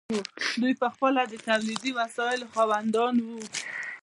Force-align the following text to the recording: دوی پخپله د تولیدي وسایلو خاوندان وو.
دوی 0.61 0.73
پخپله 0.83 1.21
د 1.27 1.33
تولیدي 1.47 1.91
وسایلو 1.99 2.51
خاوندان 2.53 3.15
وو. 3.25 3.39